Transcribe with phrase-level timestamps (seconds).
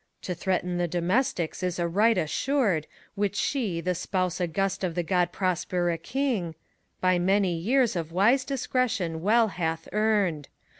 [0.23, 5.03] To threaten the domestics is a right assured, Which she, the spouse august of the
[5.03, 6.55] Grod prospere king,
[7.01, 10.47] By many years of wise discretion well hath earned.